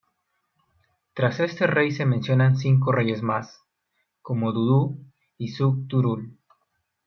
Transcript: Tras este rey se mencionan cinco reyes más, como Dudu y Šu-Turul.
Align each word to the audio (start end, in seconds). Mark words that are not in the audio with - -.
Tras 1.13 1.39
este 1.41 1.67
rey 1.67 1.91
se 1.91 2.07
mencionan 2.07 2.57
cinco 2.57 2.91
reyes 2.91 3.21
más, 3.21 3.61
como 4.23 4.51
Dudu 4.51 4.97
y 5.37 5.53
Šu-Turul. 5.55 6.39